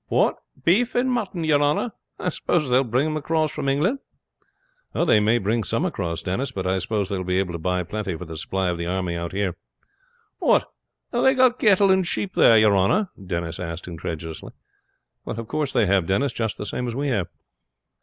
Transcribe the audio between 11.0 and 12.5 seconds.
have they got cattle and sheep